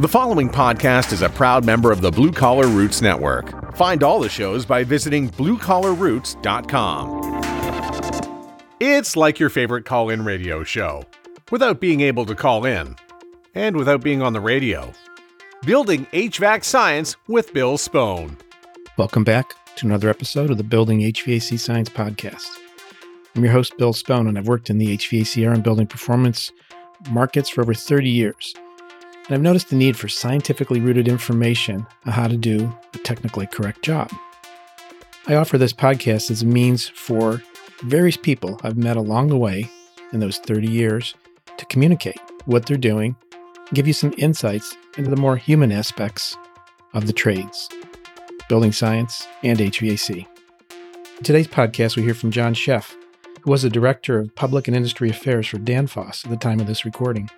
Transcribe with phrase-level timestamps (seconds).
[0.00, 3.76] The following podcast is a proud member of the Blue Collar Roots Network.
[3.76, 7.42] Find all the shows by visiting bluecollarroots.com.
[8.80, 11.04] It's like your favorite call in radio show,
[11.50, 12.96] without being able to call in,
[13.54, 14.94] and without being on the radio.
[15.66, 18.38] Building HVAC Science with Bill Spohn.
[18.96, 22.48] Welcome back to another episode of the Building HVAC Science Podcast.
[23.36, 26.52] I'm your host, Bill Spohn, and I've worked in the HVACR and building performance
[27.10, 28.54] markets for over 30 years.
[29.26, 33.46] And I've noticed the need for scientifically rooted information on how to do a technically
[33.46, 34.12] correct job.
[35.26, 37.42] I offer this podcast as a means for
[37.82, 39.68] various people I've met along the way
[40.12, 41.14] in those 30 years
[41.56, 43.16] to communicate what they're doing
[43.72, 46.36] give you some insights into the more human aspects
[46.92, 47.68] of the trades,
[48.48, 50.26] building science, and HVAC.
[51.18, 52.94] In today's podcast, we hear from John Sheff,
[53.44, 56.66] who was the Director of Public and Industry Affairs for Danfoss at the time of
[56.66, 57.28] this recording.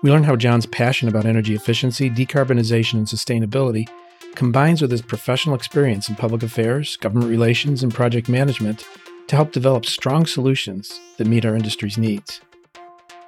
[0.00, 3.88] We learn how John's passion about energy efficiency, decarbonization, and sustainability
[4.36, 8.86] combines with his professional experience in public affairs, government relations, and project management
[9.26, 12.40] to help develop strong solutions that meet our industry's needs.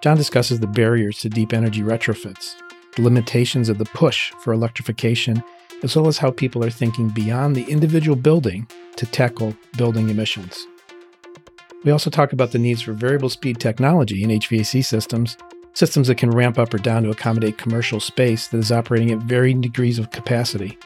[0.01, 2.55] John discusses the barriers to deep energy retrofits,
[2.95, 5.43] the limitations of the push for electrification,
[5.83, 10.69] as well as how people are thinking beyond the individual building to tackle building emissions.
[11.85, 15.37] We also talk about the needs for variable speed technology in HVAC systems
[15.73, 19.19] systems that can ramp up or down to accommodate commercial space that is operating at
[19.19, 20.77] varying degrees of capacity.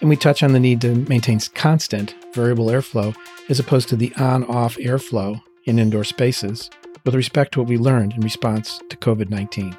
[0.00, 3.16] And we touch on the need to maintain constant variable airflow
[3.48, 6.70] as opposed to the on off airflow in indoor spaces
[7.04, 9.76] with respect to what we learned in response to COVID 19.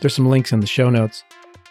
[0.00, 1.22] There's some links in the show notes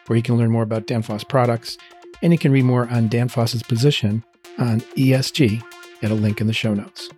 [0.08, 1.78] where you can learn more about Danfoss products,
[2.22, 4.24] and you can read more on Danfoss's position
[4.58, 5.62] on ESG
[6.02, 7.10] at a link in the show notes.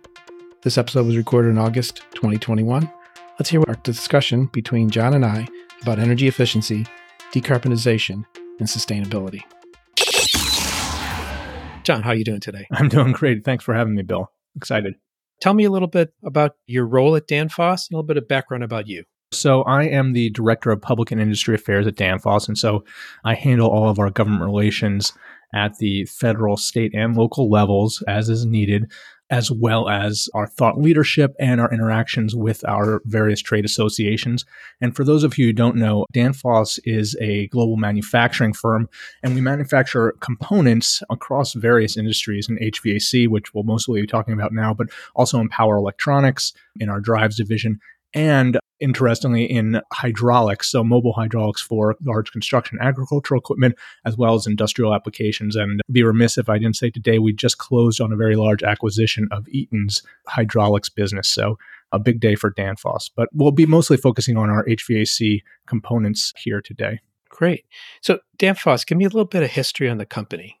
[0.64, 2.90] This episode was recorded in August 2021.
[3.38, 5.46] Let's hear our discussion between John and I
[5.82, 6.86] about energy efficiency,
[7.34, 8.24] decarbonization,
[8.58, 9.42] and sustainability.
[11.84, 12.66] John, how are you doing today?
[12.72, 13.44] I'm doing great.
[13.44, 14.32] Thanks for having me, Bill.
[14.56, 14.94] Excited.
[15.42, 18.26] Tell me a little bit about your role at Danfoss and a little bit of
[18.26, 19.04] background about you.
[19.32, 22.48] So, I am the Director of Public and Industry Affairs at Danfoss.
[22.48, 22.84] And so
[23.22, 25.12] I handle all of our government relations
[25.54, 28.90] at the federal, state, and local levels as is needed
[29.34, 34.44] as well as our thought leadership and our interactions with our various trade associations.
[34.80, 38.88] And for those of you who don't know, Danfoss is a global manufacturing firm,
[39.24, 44.52] and we manufacture components across various industries in HVAC, which we'll mostly be talking about
[44.52, 44.86] now, but
[45.16, 47.80] also in power electronics, in our drives division,
[48.14, 54.46] and interestingly in hydraulics, so mobile hydraulics for large construction agricultural equipment, as well as
[54.46, 55.56] industrial applications.
[55.56, 58.62] And be remiss if I didn't say today we just closed on a very large
[58.62, 61.28] acquisition of Eaton's hydraulics business.
[61.28, 61.58] So
[61.92, 63.10] a big day for Danfoss.
[63.14, 67.00] But we'll be mostly focusing on our HVAC components here today.
[67.28, 67.64] Great.
[68.00, 70.60] So Danfoss, give me a little bit of history on the company.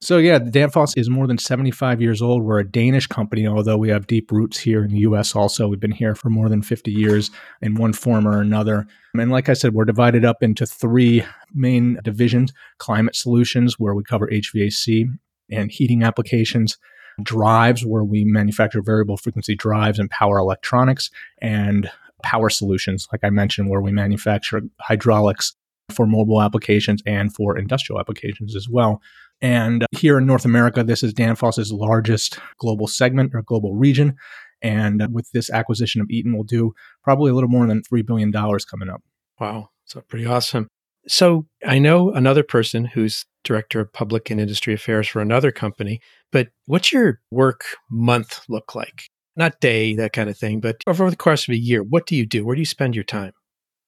[0.00, 2.42] So yeah, Danfoss is more than 75 years old.
[2.42, 5.66] We're a Danish company, although we have deep roots here in the US also.
[5.66, 7.30] We've been here for more than 50 years
[7.62, 8.86] in one form or another.
[9.14, 14.04] And like I said, we're divided up into three main divisions, climate solutions where we
[14.04, 15.08] cover HVAC
[15.50, 16.76] and heating applications,
[17.22, 21.10] drives where we manufacture variable frequency drives and power electronics,
[21.40, 21.90] and
[22.22, 25.54] power solutions, like I mentioned, where we manufacture hydraulics
[25.90, 29.00] for mobile applications and for industrial applications as well.
[29.44, 34.16] And here in North America, this is Danfoss's largest global segment or global region.
[34.62, 36.72] And with this acquisition of Eaton, we'll do
[37.02, 39.02] probably a little more than $3 billion coming up.
[39.38, 39.68] Wow.
[39.84, 40.68] So pretty awesome.
[41.06, 46.00] So I know another person who's director of public and industry affairs for another company,
[46.32, 49.10] but what's your work month look like?
[49.36, 52.16] Not day, that kind of thing, but over the course of a year, what do
[52.16, 52.46] you do?
[52.46, 53.32] Where do you spend your time?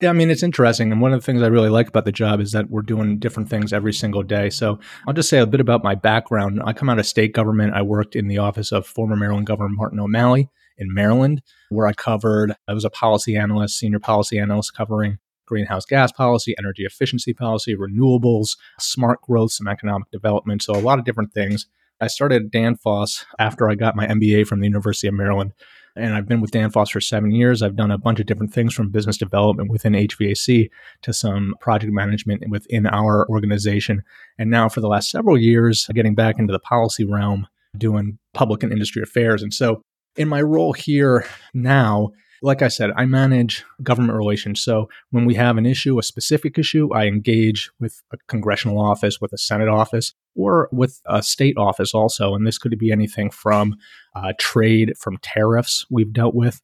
[0.02, 0.92] Yeah, I mean, it's interesting.
[0.92, 3.18] And one of the things I really like about the job is that we're doing
[3.18, 4.50] different things every single day.
[4.50, 6.60] So I'll just say a bit about my background.
[6.66, 7.72] I come out of state government.
[7.72, 11.40] I worked in the office of former Maryland Governor Martin O'Malley in Maryland,
[11.70, 15.16] where I covered, I was a policy analyst, senior policy analyst covering
[15.46, 20.62] greenhouse gas policy, energy efficiency policy, renewables, smart growth, some economic development.
[20.62, 21.66] So a lot of different things.
[22.00, 25.54] I started Danfoss after I got my MBA from the University of Maryland
[25.96, 27.62] and I've been with Danfoss for seven years.
[27.62, 30.70] I've done a bunch of different things from business development within HVAC
[31.02, 34.02] to some project management within our organization.
[34.38, 37.46] And now, for the last several years, getting back into the policy realm,
[37.76, 39.42] doing public and industry affairs.
[39.42, 39.82] And so,
[40.16, 42.10] in my role here now,
[42.42, 44.62] like I said, I manage government relations.
[44.62, 49.20] So when we have an issue, a specific issue, I engage with a congressional office,
[49.20, 52.34] with a Senate office, or with a state office also.
[52.34, 53.76] And this could be anything from
[54.14, 56.60] uh, trade, from tariffs we've dealt with,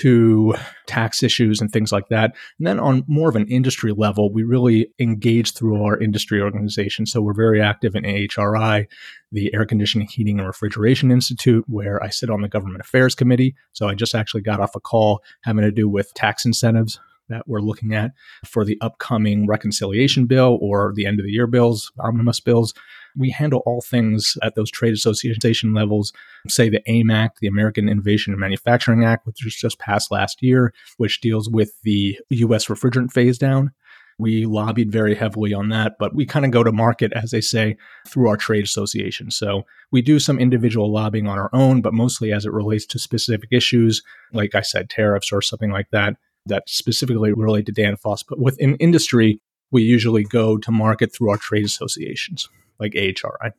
[0.00, 0.54] to
[0.86, 2.34] tax issues and things like that.
[2.58, 7.06] And then on more of an industry level, we really engage through our industry organization.
[7.06, 8.86] So we're very active in AHRI,
[9.30, 13.54] the Air Conditioning, Heating, and Refrigeration Institute, where I sit on the Government Affairs Committee.
[13.72, 16.98] So I just actually got off a call having to do with tax incentives
[17.28, 18.12] that we're looking at
[18.44, 22.74] for the upcoming reconciliation bill or the end of the year bills, omnibus bills.
[23.16, 26.12] We handle all things at those trade association levels,
[26.48, 30.42] say the AIM Act, the American Innovation and Manufacturing Act, which was just passed last
[30.42, 32.66] year, which deals with the U.S.
[32.66, 33.72] refrigerant phase down.
[34.18, 37.40] We lobbied very heavily on that, but we kind of go to market, as they
[37.40, 39.30] say, through our trade association.
[39.30, 42.98] So we do some individual lobbying on our own, but mostly as it relates to
[42.98, 48.24] specific issues, like I said, tariffs or something like that, that specifically relate to Danfoss.
[48.28, 52.48] But within industry, we usually go to market through our trade associations
[52.78, 53.52] like AHRI.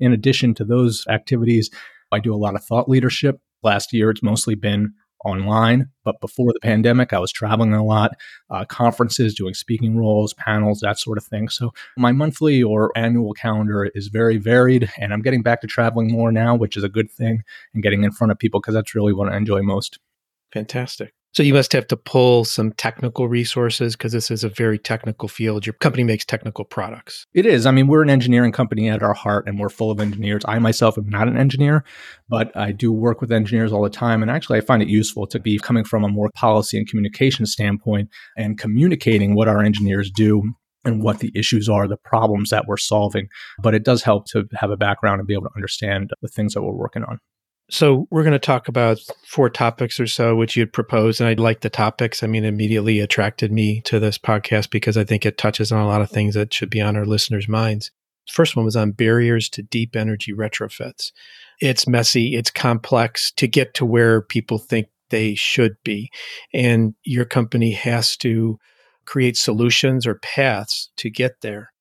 [0.00, 1.70] In addition to those activities,
[2.12, 3.40] I do a lot of thought leadership.
[3.62, 4.92] Last year, it's mostly been
[5.24, 8.16] online, but before the pandemic, I was traveling a lot,
[8.50, 11.48] uh, conferences, doing speaking roles, panels, that sort of thing.
[11.48, 16.12] So my monthly or annual calendar is very varied, and I'm getting back to traveling
[16.12, 17.42] more now, which is a good thing,
[17.74, 19.98] and getting in front of people because that's really what I enjoy most.
[20.52, 21.15] Fantastic.
[21.36, 25.28] So you must have to pull some technical resources because this is a very technical
[25.28, 25.66] field.
[25.66, 27.26] Your company makes technical products.
[27.34, 27.66] It is.
[27.66, 30.44] I mean, we're an engineering company at our heart and we're full of engineers.
[30.48, 31.84] I myself am not an engineer,
[32.30, 34.22] but I do work with engineers all the time.
[34.22, 37.44] And actually, I find it useful to be coming from a more policy and communication
[37.44, 38.08] standpoint
[38.38, 40.54] and communicating what our engineers do
[40.86, 43.28] and what the issues are, the problems that we're solving.
[43.58, 46.54] But it does help to have a background and be able to understand the things
[46.54, 47.18] that we're working on.
[47.68, 51.34] So we're going to talk about four topics or so, which you'd propose, and I
[51.34, 52.22] like the topics.
[52.22, 55.86] I mean, immediately attracted me to this podcast because I think it touches on a
[55.86, 57.90] lot of things that should be on our listeners' minds.
[58.30, 61.10] First one was on barriers to deep energy retrofits.
[61.60, 66.10] It's messy, it's complex to get to where people think they should be,
[66.52, 68.58] and your company has to
[69.06, 71.72] create solutions or paths to get there.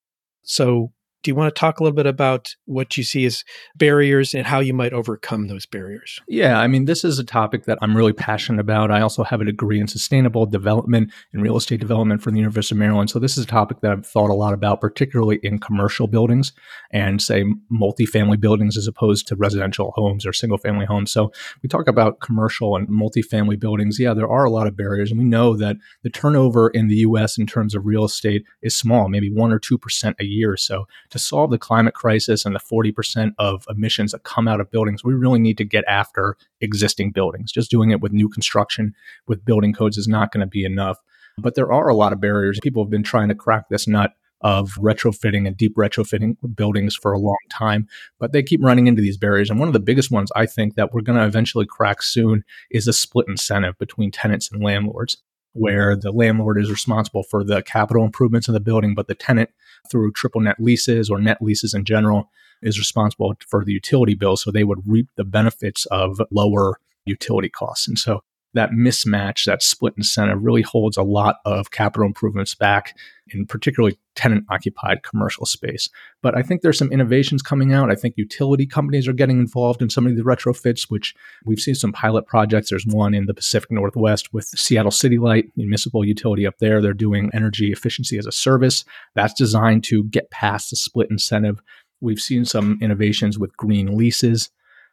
[0.44, 0.94] So
[1.26, 3.44] do you want to talk a little bit about what you see as
[3.76, 6.20] barriers and how you might overcome those barriers?
[6.28, 8.92] Yeah, I mean, this is a topic that I'm really passionate about.
[8.92, 12.76] I also have a degree in sustainable development and real estate development from the University
[12.76, 13.10] of Maryland.
[13.10, 16.54] So, this is a topic that I've thought a lot about, particularly in commercial buildings
[16.92, 17.44] and, say,
[17.74, 21.12] multifamily buildings as opposed to residential homes or single family homes.
[21.12, 21.32] So,
[21.64, 24.00] we talk about commercial and multifamily buildings.
[24.00, 25.10] Yeah, there are a lot of barriers.
[25.10, 28.78] And we know that the turnover in the US in terms of real estate is
[28.78, 30.56] small, maybe 1% or 2% a year.
[30.56, 30.86] So,
[31.16, 35.02] to solve the climate crisis and the 40% of emissions that come out of buildings,
[35.02, 37.54] we really need to get after existing buildings.
[37.54, 38.94] Just doing it with new construction
[39.26, 40.98] with building codes is not going to be enough.
[41.38, 42.60] But there are a lot of barriers.
[42.62, 47.14] People have been trying to crack this nut of retrofitting and deep retrofitting buildings for
[47.14, 47.88] a long time,
[48.20, 49.50] but they keep running into these barriers.
[49.50, 52.44] And one of the biggest ones I think that we're going to eventually crack soon
[52.70, 55.24] is a split incentive between tenants and landlords
[55.56, 59.50] where the landlord is responsible for the capital improvements in the building, but the tenant,
[59.90, 62.30] through triple net leases or net leases in general,
[62.62, 64.36] is responsible for the utility bill.
[64.36, 67.88] So they would reap the benefits of lower utility costs.
[67.88, 68.22] And so
[68.56, 72.98] that mismatch, that split incentive really holds a lot of capital improvements back
[73.30, 75.90] in particularly tenant occupied commercial space.
[76.22, 77.92] But I think there's some innovations coming out.
[77.92, 81.14] I think utility companies are getting involved in some of the retrofits, which
[81.44, 82.70] we've seen some pilot projects.
[82.70, 86.82] There's one in the Pacific Northwest with Seattle City Light, municipal utility up there.
[86.82, 88.86] They're doing energy efficiency as a service.
[89.16, 91.62] That's designed to get past the split incentive.
[92.02, 94.50] We've seen some innovations with green leases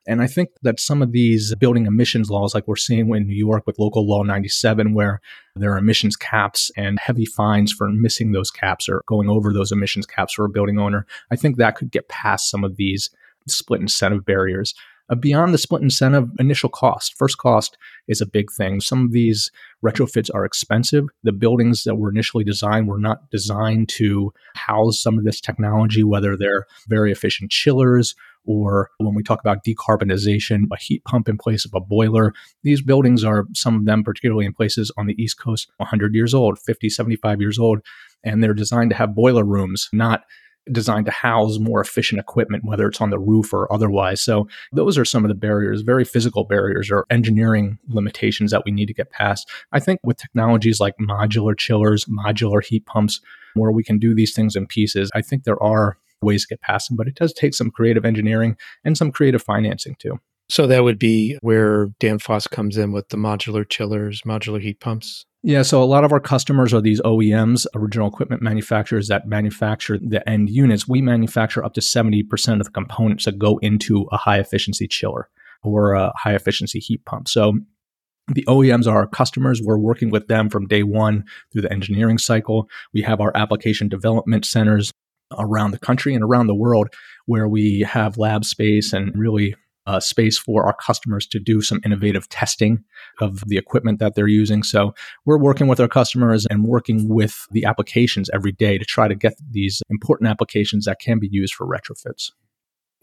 [0.07, 3.35] and I think that some of these building emissions laws, like we're seeing in New
[3.35, 5.21] York with Local Law 97, where
[5.55, 9.71] there are emissions caps and heavy fines for missing those caps or going over those
[9.71, 13.11] emissions caps for a building owner, I think that could get past some of these
[13.47, 14.75] split incentive barriers.
[15.11, 17.77] Uh, beyond the split incentive, initial cost, first cost
[18.09, 18.81] is a big thing.
[18.81, 19.51] Some of these
[19.85, 21.07] retrofits are expensive.
[21.23, 26.03] The buildings that were initially designed were not designed to house some of this technology,
[26.03, 31.39] whether they're very efficient chillers or when we talk about decarbonization, a heat pump in
[31.39, 32.33] place of a boiler.
[32.63, 36.35] These buildings are, some of them, particularly in places on the East Coast, 100 years
[36.35, 37.81] old, 50, 75 years old,
[38.25, 40.23] and they're designed to have boiler rooms, not
[40.71, 44.21] designed to house more efficient equipment, whether it's on the roof or otherwise.
[44.21, 48.71] So, those are some of the barriers, very physical barriers or engineering limitations that we
[48.73, 49.49] need to get past.
[49.73, 53.21] I think with technologies like modular chillers, modular heat pumps,
[53.55, 56.61] where we can do these things in pieces, I think there are ways to get
[56.61, 60.21] past them, but it does take some creative engineering and some creative financing too.
[60.53, 65.25] So that would be where Danfoss comes in with the modular chillers, modular heat pumps.
[65.43, 69.99] Yeah, so a lot of our customers are these OEMs, original equipment manufacturers that manufacture
[69.99, 70.87] the end units.
[70.87, 75.31] We manufacture up to 70% of the components that go into a high efficiency chiller
[75.63, 77.29] or a high efficiency heat pump.
[77.29, 77.55] So
[78.29, 79.63] The OEMs are our customers.
[79.65, 82.69] We're working with them from day one through the engineering cycle.
[82.93, 84.93] We have our application development centers
[85.39, 86.89] around the country and around the world
[87.25, 89.55] where we have lab space and really
[89.87, 92.85] uh, space for our customers to do some innovative testing
[93.21, 94.63] of the equipment that they're using.
[94.63, 99.09] So we're working with our customers and working with the applications every day to try
[99.09, 102.31] to get these important applications that can be used for retrofits.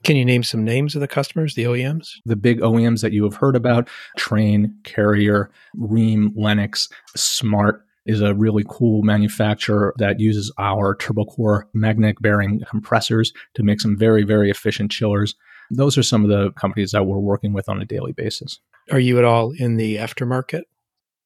[0.03, 2.12] Can you name some names of the customers, the OEMs?
[2.25, 8.33] The big OEMs that you have heard about Trane, Carrier, Rheem, Lennox, Smardt, is a
[8.33, 14.50] really cool manufacturer that uses our Turbocor magnetic bearing compressors to make some very, very
[14.50, 15.36] efficient chillers.
[15.71, 18.59] Those are some of the companies that we're working with on a daily basis.
[18.91, 20.63] Are you at all in the aftermarket?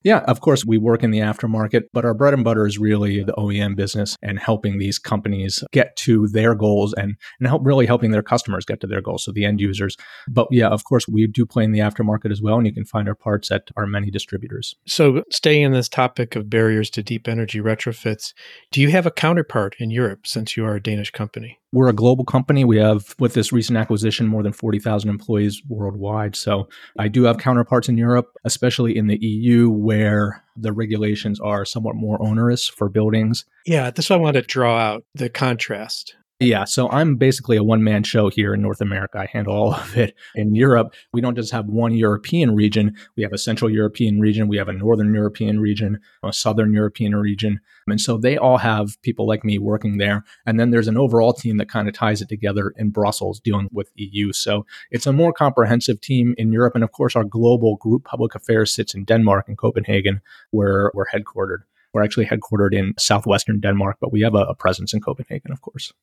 [0.04, 3.24] Yeah, of course, we work in the aftermarket, but our bread and butter is really
[3.24, 7.86] the OEM business and helping these companies get to their goals and, and help really
[7.86, 9.96] helping their customers get to their goals, so the end users.
[10.28, 12.86] But yeah, of course, we do play in the aftermarket as well, and you can
[12.86, 14.76] find our parts at our many distributors.
[14.86, 18.34] So, staying in this topic of barriers to deep energy retrofits,
[18.72, 21.60] do you have a counterpart in Europe since you are a Danish company?
[21.74, 22.64] we're a global company.
[22.64, 26.36] We have, with this recent acquisition, more than 40,000 employees worldwide.
[26.36, 26.70] So
[27.00, 31.96] I do have counterparts in Europe, especially in the EU, where the regulations are somewhat
[31.96, 33.46] more onerous for buildings.
[33.66, 36.16] Yeah, this I want to draw out the contrast.
[36.40, 39.20] Yeah, so I'm basically a one man show here in North America.
[39.20, 40.14] I handle all of it.
[40.36, 44.48] In Europe, we don't just have one European region, we have a Central European region,
[44.48, 47.62] we have a Northern European region, a Southern European region.
[47.88, 50.24] And so they all have people like me working there.
[50.46, 53.70] And then there's an overall team that kind of ties it together in Brussels dealing
[53.72, 54.34] with EU.
[54.34, 56.76] So it's a more comprehensive team in Europe.
[56.76, 60.22] And of course, our global group public affairs sits in Denmark and Copenhagen,
[60.52, 61.60] where we're headquartered.
[61.94, 65.62] We're actually headquartered in southwestern Denmark, but we have a, a presence in Copenhagen, of
[65.62, 65.94] course.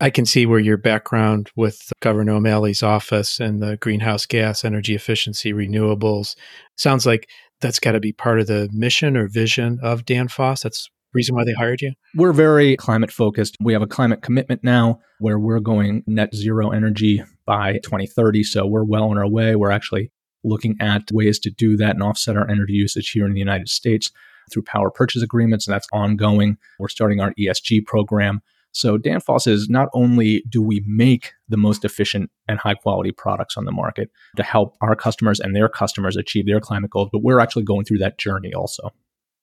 [0.00, 4.94] I can see where your background with Governor O'Malley's office and the greenhouse gas, energy
[4.94, 6.36] efficiency, renewables
[6.76, 7.28] sounds like
[7.60, 10.62] that's got to be part of the mission or vision of Danfoss.
[10.62, 11.92] That's reason why they hired you?
[12.14, 13.56] We're very climate focused.
[13.60, 18.44] We have a climate commitment now where we're going net zero energy by 2030.
[18.44, 19.56] So we're well on our way.
[19.56, 20.12] We're actually
[20.44, 23.68] looking at ways to do that and offset our energy usage here in the United
[23.68, 24.12] States
[24.52, 26.56] through power purchase agreements, and that's ongoing.
[26.78, 28.42] We're starting our ESG program.
[28.76, 33.56] So Danfoss is not only do we make the most efficient and high quality products
[33.56, 37.22] on the market to help our customers and their customers achieve their climate goals, but
[37.22, 38.90] we're actually going through that journey also.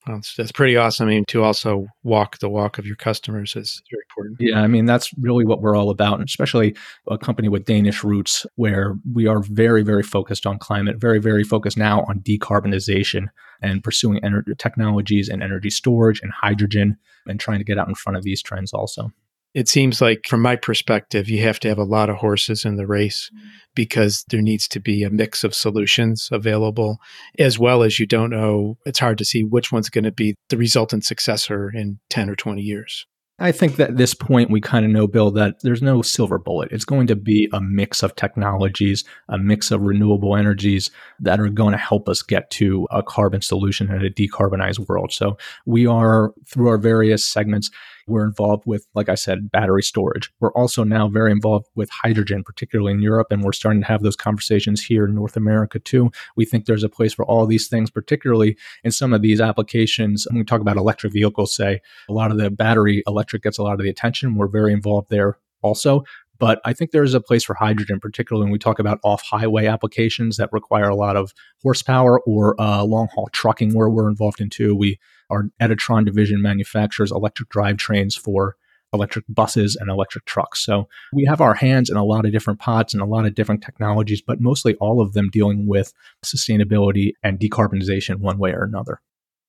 [0.05, 1.07] Well, that's, that's pretty awesome.
[1.07, 4.37] I mean, to also walk the walk of your customers is very important.
[4.39, 6.75] Yeah, I mean, that's really what we're all about, and especially
[7.09, 11.43] a company with Danish roots where we are very, very focused on climate, very, very
[11.43, 13.29] focused now on decarbonization
[13.63, 17.95] and pursuing energy technologies and energy storage and hydrogen and trying to get out in
[17.95, 19.09] front of these trends also.
[19.53, 22.75] It seems like, from my perspective, you have to have a lot of horses in
[22.75, 23.47] the race mm-hmm.
[23.75, 26.97] because there needs to be a mix of solutions available,
[27.37, 30.35] as well as you don't know, it's hard to see which one's going to be
[30.49, 33.05] the resultant successor in 10 or 20 years.
[33.39, 36.37] I think that at this point we kind of know, Bill, that there's no silver
[36.37, 36.71] bullet.
[36.71, 41.49] It's going to be a mix of technologies, a mix of renewable energies that are
[41.49, 45.11] going to help us get to a carbon solution and a decarbonized world.
[45.11, 47.71] So we are, through our various segments,
[48.05, 50.29] we're involved with, like I said, battery storage.
[50.39, 54.03] We're also now very involved with hydrogen, particularly in Europe, and we're starting to have
[54.03, 56.11] those conversations here in North America too.
[56.35, 60.27] We think there's a place for all these things, particularly in some of these applications.
[60.29, 63.63] When we talk about electric vehicles, say, a lot of the battery electric gets a
[63.63, 64.35] lot of the attention.
[64.35, 66.03] We're very involved there also.
[66.39, 69.65] But I think there's a place for hydrogen, particularly when we talk about off highway
[69.65, 74.41] applications that require a lot of horsepower or uh, long haul trucking, where we're involved
[74.41, 74.75] in too.
[74.75, 74.99] We
[75.29, 78.55] our Editron division manufactures electric drivetrains for
[78.93, 80.63] electric buses and electric trucks.
[80.63, 83.33] So we have our hands in a lot of different pots and a lot of
[83.33, 88.63] different technologies, but mostly all of them dealing with sustainability and decarbonization one way or
[88.63, 89.01] another.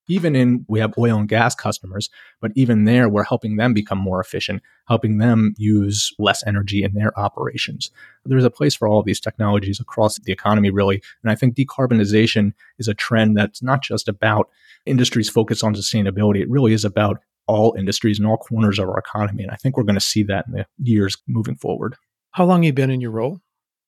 [0.08, 3.98] Even in, we have oil and gas customers, but even there, we're helping them become
[3.98, 7.90] more efficient, helping them use less energy in their operations.
[8.24, 11.02] There's a place for all of these technologies across the economy, really.
[11.22, 14.50] And I think decarbonization is a trend that's not just about
[14.86, 16.40] industries focus on sustainability.
[16.40, 19.42] It really is about all industries and all corners of our economy.
[19.42, 21.96] And I think we're going to see that in the years moving forward.
[22.32, 23.40] How long have you been in your role?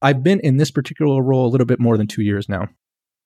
[0.02, 2.68] I've been in this particular role a little bit more than two years now.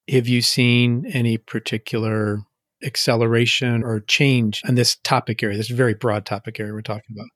[0.08, 2.42] Have you seen any particular
[2.84, 5.56] acceleration or change in this topic area?
[5.56, 7.26] This very broad topic area we're talking about.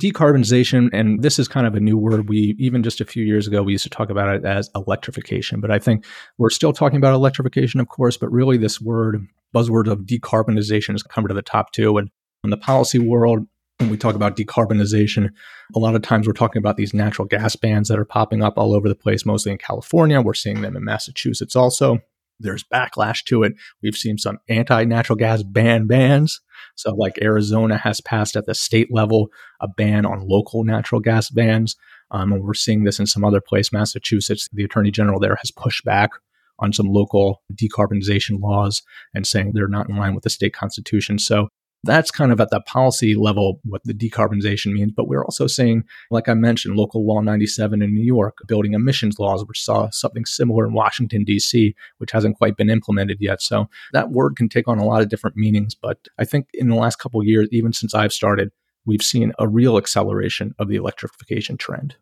[0.00, 2.28] Decarbonization, and this is kind of a new word.
[2.28, 5.60] We even just a few years ago, we used to talk about it as electrification,
[5.60, 6.04] but I think
[6.36, 9.24] we're still talking about electrification, of course, but really this word
[9.54, 11.96] buzzword of decarbonization has come to the top too.
[11.96, 12.10] And
[12.42, 13.46] in the policy world,
[13.78, 15.30] when we talk about decarbonization,
[15.74, 18.54] a lot of times we're talking about these natural gas bans that are popping up
[18.56, 20.20] all over the place, mostly in California.
[20.20, 22.00] We're seeing them in Massachusetts also.
[22.40, 23.54] There's backlash to it.
[23.82, 26.40] We've seen some anti natural gas ban bans.
[26.74, 29.28] So, like Arizona has passed at the state level
[29.60, 31.76] a ban on local natural gas bans.
[32.10, 34.48] Um, and we're seeing this in some other place, Massachusetts.
[34.52, 36.10] The attorney general there has pushed back
[36.58, 38.82] on some local decarbonization laws
[39.14, 41.18] and saying they're not in line with the state constitution.
[41.18, 41.48] So
[41.84, 44.92] that's kind of at the policy level what the decarbonization means.
[44.92, 49.18] But we're also seeing, like I mentioned, local law 97 in New York, building emissions
[49.18, 53.42] laws, which saw something similar in Washington, D.C., which hasn't quite been implemented yet.
[53.42, 55.74] So that word can take on a lot of different meanings.
[55.74, 58.50] But I think in the last couple years, even since I've started,
[58.86, 61.96] we've seen a real acceleration of the electrification trend.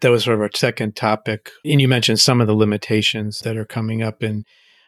[0.00, 1.50] That was sort of our second topic.
[1.64, 4.44] And you mentioned some of the limitations that are coming up in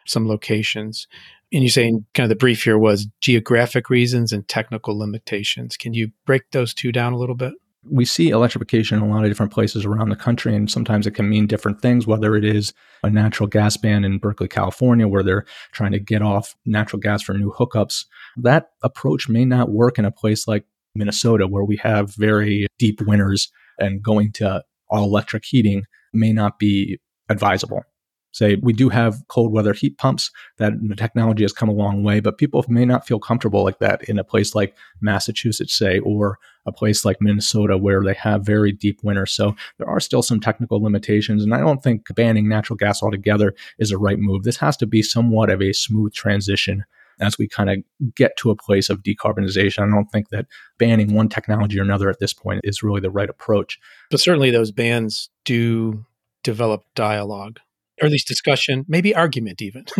[0.07, 1.07] some locations.
[1.53, 5.75] And you're saying kind of the brief here was geographic reasons and technical limitations.
[5.75, 7.53] Can you break those two down a little bit?
[7.83, 11.11] We see electrification in a lot of different places around the country, and sometimes it
[11.11, 15.23] can mean different things, whether it is a natural gas ban in Berkeley, California, where
[15.23, 18.05] they're trying to get off natural gas for new hookups.
[18.37, 23.01] That approach may not work in a place like Minnesota, where we have very deep
[23.01, 27.81] winters and going to all electric heating may not be advisable.
[28.31, 32.03] Say we do have cold weather heat pumps that the technology has come a long
[32.03, 35.99] way, but people may not feel comfortable like that in a place like Massachusetts, say,
[35.99, 39.31] or a place like Minnesota where they have very deep winters.
[39.31, 41.43] So there are still some technical limitations.
[41.43, 44.43] And I don't think banning natural gas altogether is a right move.
[44.43, 46.85] This has to be somewhat of a smooth transition
[47.19, 47.77] as we kind of
[48.15, 49.83] get to a place of decarbonization.
[49.83, 50.47] I don't think that
[50.77, 53.79] banning one technology or another at this point is really the right approach.
[54.09, 56.05] But certainly those bans do
[56.43, 57.59] develop dialogue,
[58.01, 59.85] or at least discussion, maybe argument even.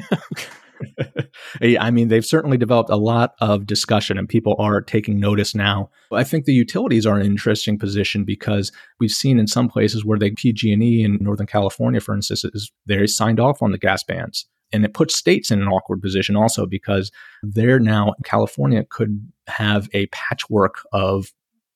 [1.61, 5.89] I mean, they've certainly developed a lot of discussion and people are taking notice now.
[6.11, 10.17] I think the utilities are an interesting position because we've seen in some places where
[10.17, 14.47] they PG&E in Northern California, for instance, is they signed off on the gas bans
[14.73, 17.11] and it puts states in an awkward position also because
[17.43, 21.31] they're now California could have a patchwork of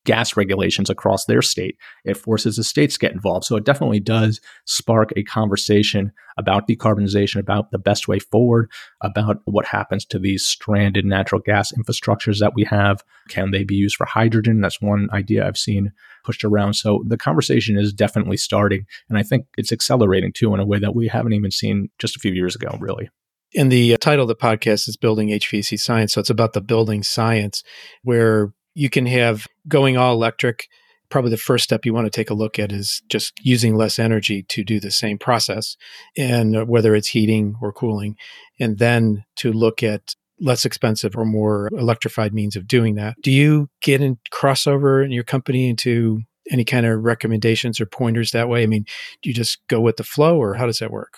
[0.06, 1.78] gas regulations across their state.
[2.06, 3.46] It forces the states to get involved.
[3.46, 9.41] So it definitely does spark a conversation about decarbonization, about the best way forward, about
[9.46, 13.04] what happens to these stranded natural gas infrastructures that we have.
[13.30, 14.62] Can they be used for hydrogen?
[14.62, 15.91] That's one idea I've seen
[16.24, 16.74] pushed around.
[16.74, 18.86] So the conversation is definitely starting.
[19.10, 22.15] And I think it's accelerating too in a way that we haven't even seen just
[22.15, 23.10] a few years ago, really.
[23.56, 26.13] And the uh, title of the podcast is Building HVAC Science.
[26.13, 27.63] So it's about the building science
[28.04, 30.67] where you can have going all electric.
[31.09, 33.97] Probably the first step you want to take a look at is just using less
[33.97, 35.77] energy to do the same process,
[36.17, 38.17] and uh, whether it's heating or cooling,
[38.59, 43.15] and then to look at less expensive or more electrified means of doing that.
[43.21, 48.31] Do you get in crossover in your company into any kind of recommendations or pointers
[48.31, 48.63] that way?
[48.63, 48.85] I mean,
[49.21, 51.17] do you just go with the flow or how does that work?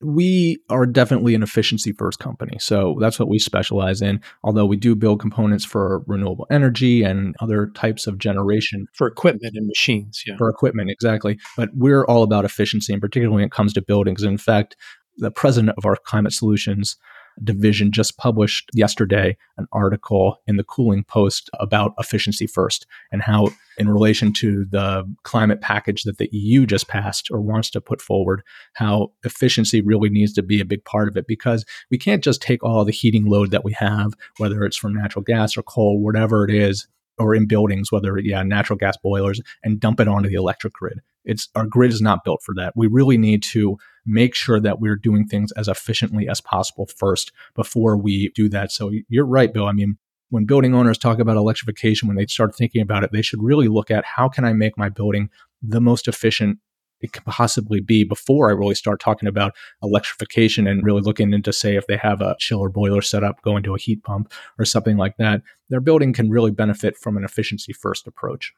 [0.00, 2.56] We are definitely an efficiency first company.
[2.60, 4.20] So that's what we specialize in.
[4.44, 8.86] Although we do build components for renewable energy and other types of generation.
[8.94, 10.36] For equipment and machines, yeah.
[10.36, 11.38] For equipment, exactly.
[11.56, 14.22] But we're all about efficiency, and particularly when it comes to buildings.
[14.22, 14.76] In fact,
[15.16, 16.96] the president of our climate solutions
[17.42, 23.48] division just published yesterday an article in the Cooling Post about efficiency first and how,
[23.78, 28.00] in relation to the climate package that the EU just passed or wants to put
[28.00, 28.42] forward,
[28.74, 32.42] how efficiency really needs to be a big part of it because we can't just
[32.42, 36.00] take all the heating load that we have, whether it's from natural gas or coal,
[36.02, 40.28] whatever it is, or in buildings, whether yeah, natural gas boilers, and dump it onto
[40.28, 41.00] the electric grid.
[41.24, 42.72] It's our grid is not built for that.
[42.76, 43.76] We really need to
[44.08, 48.72] make sure that we're doing things as efficiently as possible first before we do that.
[48.72, 49.66] So you're right, Bill.
[49.66, 49.98] I mean,
[50.30, 53.68] when building owners talk about electrification, when they start thinking about it, they should really
[53.68, 55.30] look at how can I make my building
[55.62, 56.58] the most efficient
[57.00, 61.52] it can possibly be before I really start talking about electrification and really looking into,
[61.52, 64.64] say, if they have a chiller boiler set up going to a heat pump or
[64.64, 65.42] something like that.
[65.68, 68.52] Their building can really benefit from an efficiency first approach.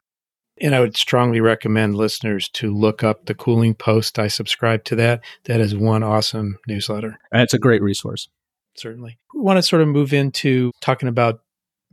[0.61, 4.19] And I would strongly recommend listeners to look up the Cooling Post.
[4.19, 5.21] I subscribe to that.
[5.45, 7.17] That is one awesome newsletter.
[7.31, 8.29] And it's a great resource.
[8.77, 9.17] Certainly.
[9.33, 11.41] We want to sort of move into talking about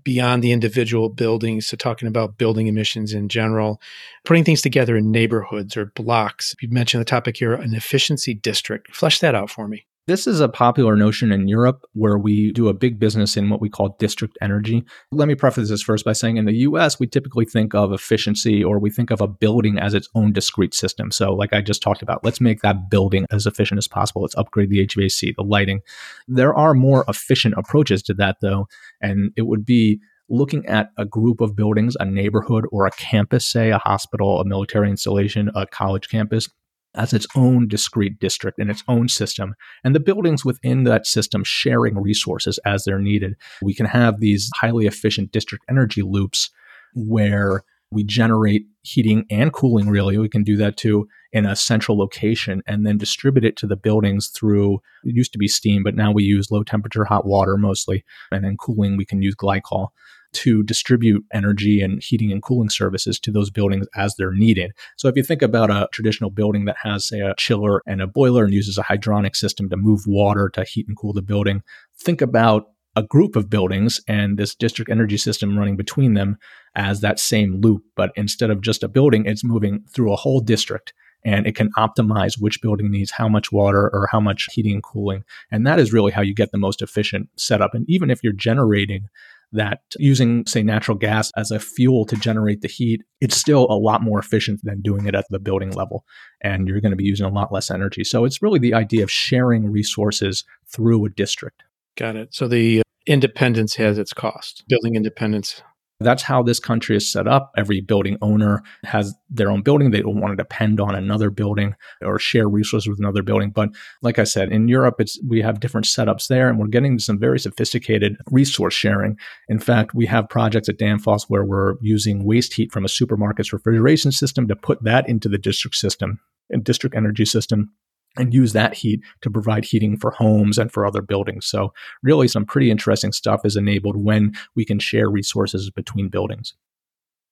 [0.04, 3.80] beyond the individual buildings to talking about building emissions in general,
[4.24, 6.54] putting things together in neighborhoods or blocks.
[6.60, 8.94] You mentioned the topic here, an efficiency district.
[8.94, 9.86] Flesh that out for me.
[10.08, 13.60] This is a popular notion in Europe where we do a big business in what
[13.60, 14.82] we call district energy.
[15.12, 18.64] Let me preface this first by saying in the US, we typically think of efficiency
[18.64, 21.10] or we think of a building as its own discrete system.
[21.10, 24.22] So, like I just talked about, let's make that building as efficient as possible.
[24.22, 25.82] Let's upgrade the HVAC, the lighting.
[26.26, 28.66] There are more efficient approaches to that, though,
[29.02, 33.46] and it would be looking at a group of buildings, a neighborhood or a campus,
[33.46, 36.48] say a hospital, a military installation, a college campus,
[36.94, 41.44] as its own discrete district in its own system, and the buildings within that system
[41.44, 43.36] sharing resources as they're needed.
[43.62, 46.50] We can have these highly efficient district energy loops
[46.94, 50.18] where we generate heating and cooling, really.
[50.18, 53.76] We can do that too in a central location and then distribute it to the
[53.76, 57.56] buildings through, it used to be steam, but now we use low temperature hot water
[57.56, 58.04] mostly.
[58.30, 59.88] And then cooling, we can use glycol
[60.32, 64.72] to distribute energy and heating and cooling services to those buildings as they're needed.
[64.96, 68.06] So if you think about a traditional building that has, say, a chiller and a
[68.06, 71.62] boiler and uses a hydronic system to move water to heat and cool the building,
[71.98, 76.36] think about a group of buildings and this district energy system running between them
[76.74, 77.82] as that same loop.
[77.94, 80.92] But instead of just a building, it's moving through a whole district
[81.24, 84.82] and it can optimize which building needs how much water or how much heating and
[84.82, 85.24] cooling.
[85.50, 87.74] And that is really how you get the most efficient setup.
[87.74, 89.08] And even if you're generating
[89.52, 93.78] that using, say, natural gas as a fuel to generate the heat, it's still a
[93.78, 96.04] lot more efficient than doing it at the building level.
[96.40, 98.04] And you're going to be using a lot less energy.
[98.04, 101.62] So it's really the idea of sharing resources through a district.
[101.96, 102.34] Got it.
[102.34, 104.64] So the uh, independence has its cost.
[104.68, 105.62] Building independence
[106.00, 107.50] that's how this country is set up.
[107.56, 109.90] Every building owner has their own building.
[109.90, 113.50] They don't want to depend on another building or share resources with another building.
[113.50, 116.98] But like I said, in Europe, it's we have different setups there, and we're getting
[116.98, 119.16] some very sophisticated resource sharing.
[119.48, 123.52] In fact, we have projects at Danfoss where we're using waste heat from a supermarket's
[123.52, 127.72] refrigeration system to put that into the district system and district energy system
[128.16, 131.46] and use that heat to provide heating for homes and for other buildings.
[131.46, 136.54] So, really, some pretty interesting stuff is enabled when we can share resources between buildings.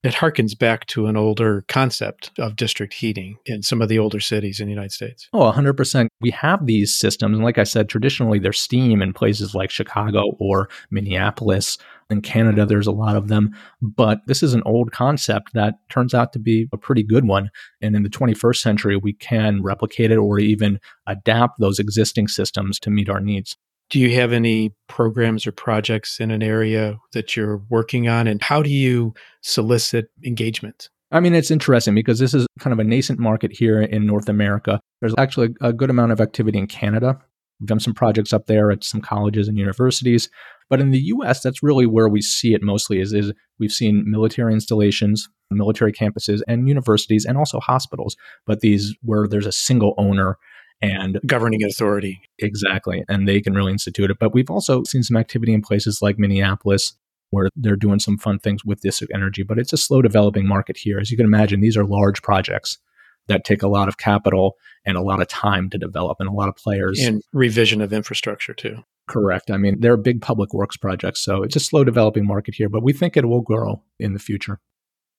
[0.03, 4.21] It harkens back to an older concept of district heating in some of the older
[4.21, 5.29] cities in the United States.
[5.33, 6.07] Oh, 100%.
[6.21, 7.35] We have these systems.
[7.35, 11.77] And like I said, traditionally, there's steam in places like Chicago or Minneapolis.
[12.09, 13.51] In Canada, there's a lot of them.
[13.83, 17.51] But this is an old concept that turns out to be a pretty good one.
[17.81, 22.79] And in the 21st century, we can replicate it or even adapt those existing systems
[22.81, 23.57] to meet our needs.
[23.89, 28.27] Do you have any programs or projects in an area that you're working on?
[28.27, 30.89] And how do you solicit engagement?
[31.13, 34.29] I mean, it's interesting because this is kind of a nascent market here in North
[34.29, 34.81] America.
[35.01, 37.21] There's actually a good amount of activity in Canada.
[37.61, 40.29] We've done some projects up there at some colleges and universities.
[40.69, 44.05] But in the US, that's really where we see it mostly is, is we've seen
[44.07, 48.17] military installations, military campuses, and universities, and also hospitals.
[48.47, 50.39] But these where there's a single owner
[50.83, 52.21] and governing authority.
[52.39, 53.05] Exactly.
[53.09, 54.19] And they can really institute it.
[54.19, 56.95] But we've also seen some activity in places like Minneapolis
[57.31, 60.77] where they're doing some fun things with this energy, but it's a slow developing market
[60.77, 60.99] here.
[60.99, 62.79] As you can imagine, these are large projects
[63.29, 66.33] that take a lot of capital and a lot of time to develop and a
[66.33, 67.01] lot of players.
[67.01, 68.79] And revision of infrastructure too.
[69.09, 69.51] Correct.
[69.51, 71.21] I mean, they're big public works projects.
[71.21, 74.19] So it's a slow developing market here, but we think it will grow in the
[74.19, 74.61] future.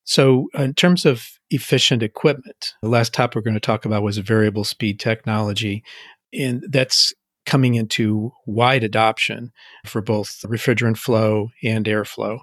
[0.04, 4.16] So, in terms of efficient equipment, the last topic we're going to talk about was
[4.16, 5.84] variable speed technology.
[6.32, 7.12] And that's
[7.48, 9.50] coming into wide adoption
[9.86, 12.40] for both refrigerant flow and airflow.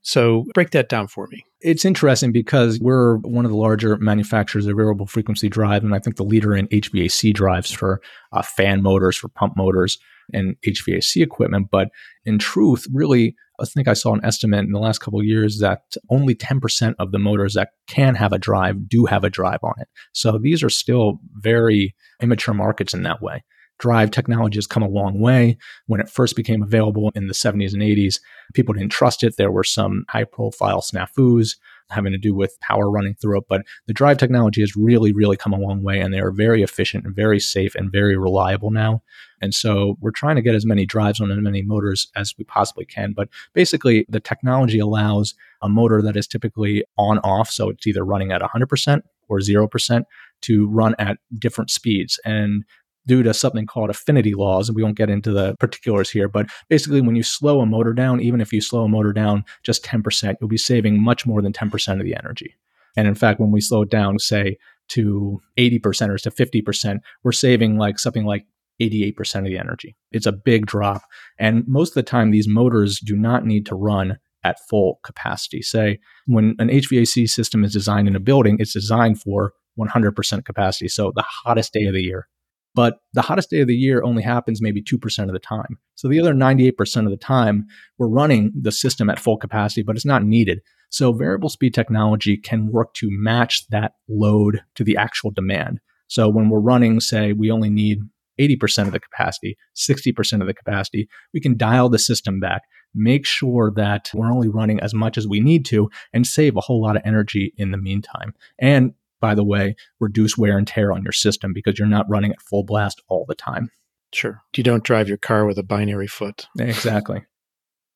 [0.00, 1.44] So, break that down for me.
[1.60, 5.98] It's interesting because we're one of the larger manufacturers of variable frequency drive, and I
[5.98, 8.00] think the leader in HVAC drives for
[8.32, 9.98] uh, fan motors, for pump motors,
[10.32, 11.68] and HVAC equipment.
[11.70, 11.88] But
[12.24, 15.58] in truth, really, I think I saw an estimate in the last couple of years
[15.58, 19.60] that only 10% of the motors that can have a drive do have a drive
[19.62, 19.88] on it.
[20.12, 23.42] So these are still very immature markets in that way.
[23.78, 25.58] Drive technology has come a long way.
[25.86, 28.20] When it first became available in the 70s and 80s,
[28.54, 29.36] people didn't trust it.
[29.36, 31.56] There were some high profile snafus
[31.90, 33.44] having to do with power running through it.
[33.48, 36.62] But the drive technology has really, really come a long way, and they are very
[36.62, 39.02] efficient and very safe and very reliable now.
[39.40, 42.44] And so we're trying to get as many drives on as many motors as we
[42.44, 43.12] possibly can.
[43.12, 48.04] But basically, the technology allows a motor that is typically on off, so it's either
[48.04, 50.04] running at 100% or 0%,
[50.42, 52.20] to run at different speeds.
[52.24, 52.64] And
[53.06, 56.46] due to something called affinity laws, and we won't get into the particulars here, but
[56.68, 59.84] basically, when you slow a motor down, even if you slow a motor down just
[59.84, 62.54] 10%, you'll be saving much more than 10% of the energy.
[62.96, 64.56] And in fact, when we slow it down, say
[64.88, 68.46] to 80% or to 50%, we're saving like something like
[68.80, 69.96] 88% of the energy.
[70.12, 71.02] It's a big drop.
[71.38, 75.62] And most of the time, these motors do not need to run at full capacity.
[75.62, 80.88] Say, when an HVAC system is designed in a building, it's designed for 100% capacity.
[80.88, 82.28] So the hottest day of the year,
[82.76, 85.78] but the hottest day of the year only happens maybe 2% of the time.
[85.94, 89.96] So the other 98% of the time, we're running the system at full capacity, but
[89.96, 90.60] it's not needed.
[90.90, 95.80] So variable speed technology can work to match that load to the actual demand.
[96.08, 98.00] So when we're running, say, we only need
[98.38, 102.60] 80% of the capacity, 60% of the capacity, we can dial the system back,
[102.94, 106.60] make sure that we're only running as much as we need to, and save a
[106.60, 108.34] whole lot of energy in the meantime.
[108.58, 112.32] And by the way, reduce wear and tear on your system because you're not running
[112.32, 113.70] at full blast all the time.
[114.12, 114.42] Sure.
[114.56, 116.46] You don't drive your car with a binary foot.
[116.58, 117.24] Exactly.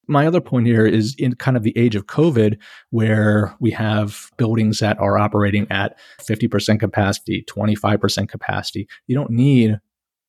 [0.07, 2.59] My other point here is in kind of the age of COVID,
[2.91, 8.89] where we have buildings that are operating at 50% capacity, 25% capacity.
[9.07, 9.79] You don't need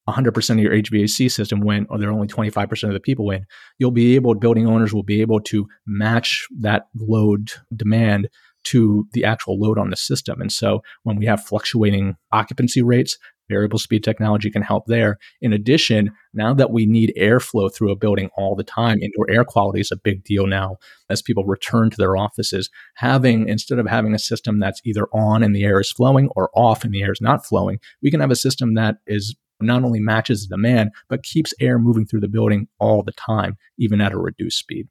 [0.08, 3.46] 100% of your HVAC system win, or they're only 25% of the people win.
[3.80, 8.30] You'll be able, building owners will be able to match that load demand
[8.64, 10.42] to the actual load on the system.
[10.42, 13.18] And so when we have fluctuating occupancy rates,
[13.50, 15.18] variable speed technology can help there.
[15.42, 19.44] In addition, now that we need airflow through a building all the time, indoor air
[19.44, 20.78] quality is a big deal now
[21.10, 22.70] as people return to their offices.
[22.96, 26.50] Having, instead of having a system that's either on and the air is flowing or
[26.56, 29.84] off and the air is not flowing, we can have a system that is not
[29.84, 34.02] only matches the demand, but keeps air moving through the building all the time, even
[34.02, 34.88] at a reduced speed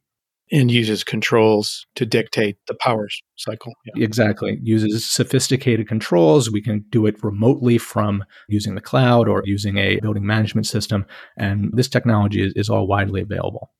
[0.52, 3.72] and uses controls to dictate the power cycle.
[3.86, 4.04] Yeah.
[4.04, 4.58] Exactly.
[4.62, 6.50] Uses sophisticated controls.
[6.50, 11.06] We can do it remotely from using the cloud or using a building management system.
[11.36, 13.70] And this technology is, is all widely available.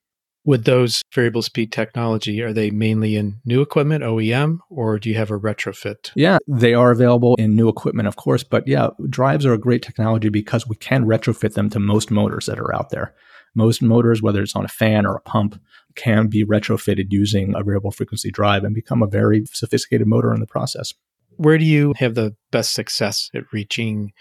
[0.42, 5.16] With those variable speed technology, are they mainly in new equipment, OEM, or do you
[5.16, 6.12] have a retrofit?
[6.14, 8.42] Yeah, they are available in new equipment, of course.
[8.42, 12.46] But yeah, drives are a great technology because we can retrofit them to most motors
[12.46, 13.14] that are out there.
[13.54, 15.60] Most motors, whether it's on a fan or a pump,
[15.96, 20.40] can be retrofitted using a variable frequency drive and become a very sophisticated motor in
[20.40, 20.94] the process.
[21.36, 24.12] Where do you have the best success at reaching?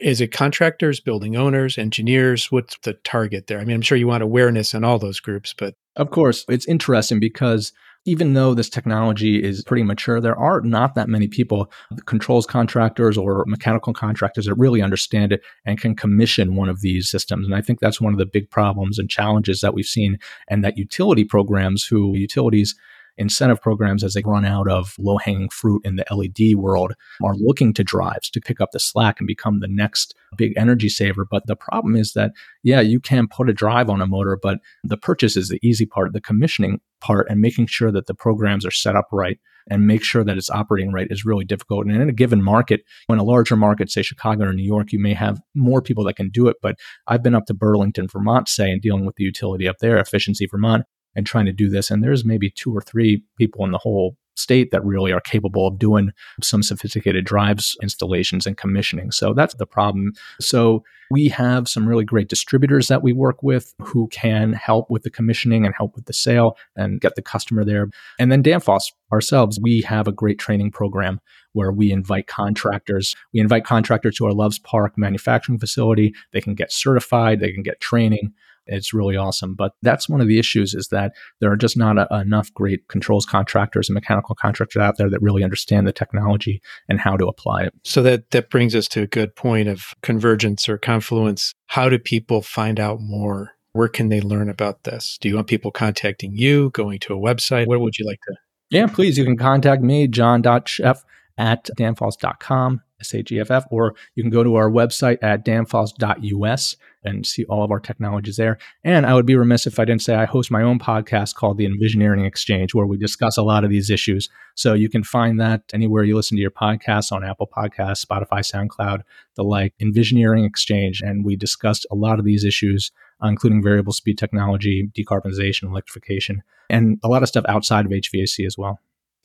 [0.00, 2.50] Is it contractors, building owners, engineers?
[2.50, 3.58] What's the target there?
[3.58, 5.74] I mean, I'm sure you want awareness in all those groups, but.
[5.96, 7.72] Of course, it's interesting because
[8.04, 11.70] even though this technology is pretty mature, there are not that many people,
[12.04, 17.08] controls contractors or mechanical contractors that really understand it and can commission one of these
[17.08, 17.46] systems.
[17.46, 20.62] And I think that's one of the big problems and challenges that we've seen and
[20.64, 22.74] that utility programs who utilities
[23.16, 27.36] incentive programs as they run out of low hanging fruit in the LED world are
[27.36, 31.24] looking to drives to pick up the slack and become the next big energy saver.
[31.24, 34.58] But the problem is that, yeah, you can put a drive on a motor, but
[34.82, 38.64] the purchase is the easy part, the commissioning part, and making sure that the programs
[38.64, 39.38] are set up right
[39.70, 41.86] and make sure that it's operating right is really difficult.
[41.86, 44.98] And in a given market, when a larger market, say Chicago or New York, you
[44.98, 46.56] may have more people that can do it.
[46.62, 49.98] But I've been up to Burlington, Vermont, say, and dealing with the utility up there,
[49.98, 51.90] Efficiency Vermont, and trying to do this.
[51.90, 55.66] And there's maybe two or three people in the whole state that really are capable
[55.66, 56.10] of doing
[56.42, 59.10] some sophisticated drives installations and commissioning.
[59.10, 60.12] So that's the problem.
[60.40, 65.02] So we have some really great distributors that we work with who can help with
[65.02, 67.88] the commissioning and help with the sale and get the customer there.
[68.18, 71.20] And then Danfoss ourselves, we have a great training program
[71.52, 73.14] where we invite contractors.
[73.32, 76.12] We invite contractors to our Loves Park manufacturing facility.
[76.32, 78.32] They can get certified, they can get training.
[78.66, 79.54] It's really awesome.
[79.54, 82.88] But that's one of the issues is that there are just not a, enough great
[82.88, 87.26] controls contractors and mechanical contractors out there that really understand the technology and how to
[87.26, 87.74] apply it.
[87.84, 91.52] So that, that brings us to a good point of convergence or confluence.
[91.66, 93.52] How do people find out more?
[93.72, 95.18] Where can they learn about this?
[95.20, 97.66] Do you want people contacting you, going to a website?
[97.66, 98.34] What would you like to?
[98.70, 99.18] Yeah, please.
[99.18, 101.00] You can contact me, john.sheff
[101.36, 102.80] at danfoss.com.
[103.04, 107.80] SAGFF, or you can go to our website at danfoss.us and see all of our
[107.80, 108.58] technologies there.
[108.82, 111.58] And I would be remiss if I didn't say I host my own podcast called
[111.58, 114.28] the Envisioneering Exchange, where we discuss a lot of these issues.
[114.54, 118.40] So you can find that anywhere you listen to your podcasts on Apple Podcasts, Spotify,
[118.40, 119.02] SoundCloud,
[119.36, 121.02] the like, Envisioneering Exchange.
[121.02, 122.90] And we discussed a lot of these issues,
[123.22, 128.46] uh, including variable speed technology, decarbonization, electrification, and a lot of stuff outside of HVAC
[128.46, 128.80] as well.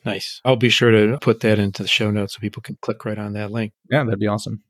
[0.05, 0.41] Nice.
[0.45, 3.17] I'll be sure to put that into the show notes so people can click right
[3.17, 3.73] on that link.
[3.89, 4.63] Yeah, that'd be awesome.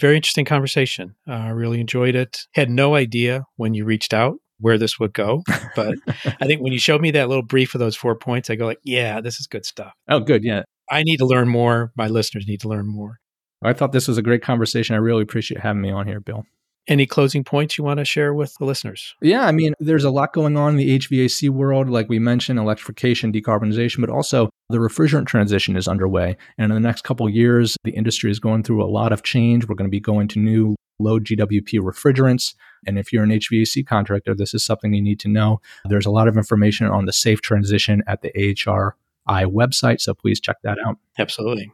[0.00, 1.16] Very interesting conversation.
[1.26, 2.46] Uh, I uh, really enjoyed it.
[2.52, 5.42] Had no idea when you reached out where this would go,
[5.76, 5.94] but
[6.40, 8.66] I think when you showed me that little brief of those four points, I go
[8.66, 9.92] like, yeah, this is good stuff.
[10.08, 10.44] Oh, good.
[10.44, 10.62] Yeah.
[10.90, 11.92] I need to learn more.
[11.96, 13.18] My listeners need to learn more.
[13.62, 14.94] I thought this was a great conversation.
[14.94, 16.44] I really appreciate having me on here, Bill.
[16.88, 19.14] Any closing points you want to share with the listeners?
[19.20, 22.58] Yeah, I mean, there's a lot going on in the HVAC world, like we mentioned,
[22.58, 26.38] electrification, decarbonization, but also the refrigerant transition is underway.
[26.56, 29.68] And in the next couple years, the industry is going through a lot of change.
[29.68, 32.54] We're going to be going to new low GWP refrigerants.
[32.86, 35.60] And if you're an HVAC contractor, this is something you need to know.
[35.84, 38.92] There's a lot of information on the safe transition at the AHRI
[39.28, 40.00] website.
[40.00, 40.96] So please check that out.
[41.18, 41.70] Absolutely.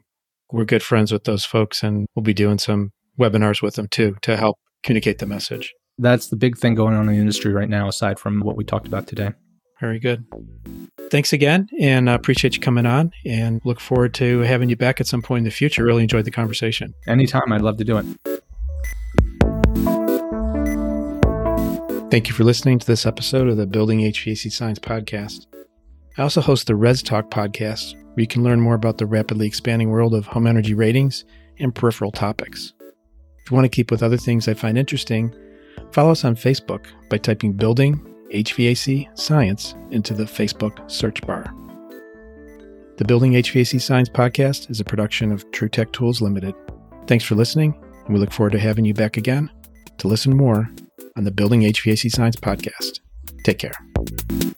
[0.50, 4.16] We're good friends with those folks, and we'll be doing some webinars with them too
[4.22, 5.74] to help communicate the message.
[5.98, 8.64] That's the big thing going on in the industry right now, aside from what we
[8.64, 9.30] talked about today.
[9.80, 10.24] Very good.
[11.10, 15.00] Thanks again, and I appreciate you coming on and look forward to having you back
[15.00, 15.84] at some point in the future.
[15.84, 16.94] Really enjoyed the conversation.
[17.06, 18.06] Anytime, I'd love to do it.
[22.10, 25.46] Thank you for listening to this episode of the Building HVAC Science podcast.
[26.16, 29.48] I also host the Res Talk podcast, where you can learn more about the rapidly
[29.48, 31.24] expanding world of home energy ratings
[31.58, 32.72] and peripheral topics.
[33.44, 35.34] If you want to keep with other things I find interesting,
[35.92, 37.98] follow us on Facebook by typing Building
[38.32, 41.54] HVAC Science into the Facebook search bar.
[42.96, 46.54] The Building HVAC Science podcast is a production of TruTech Tools Limited.
[47.06, 49.50] Thanks for listening, and we look forward to having you back again
[49.98, 50.70] to listen more
[51.18, 53.00] on the Building HVAC Science podcast.
[53.44, 54.53] Take care.